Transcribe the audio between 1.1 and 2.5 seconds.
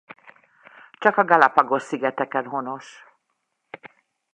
a Galápagos-szigeteken